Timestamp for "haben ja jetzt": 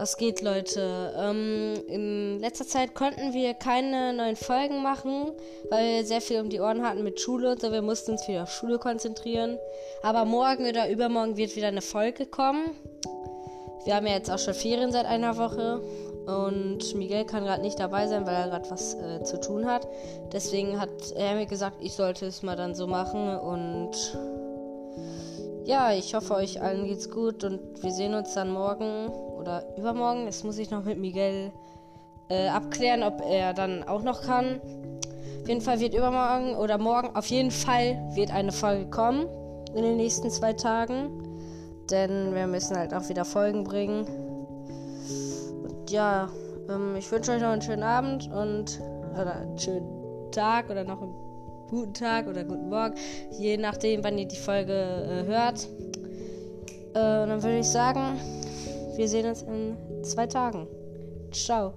13.94-14.30